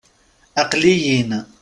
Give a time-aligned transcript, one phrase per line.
[0.61, 1.31] Aql-iyi-n.